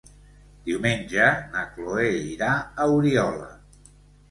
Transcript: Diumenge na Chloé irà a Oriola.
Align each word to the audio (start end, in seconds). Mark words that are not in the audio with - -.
Diumenge 0.69 1.27
na 1.51 1.67
Chloé 1.77 2.09
irà 2.31 2.51
a 2.87 2.91
Oriola. 2.97 3.49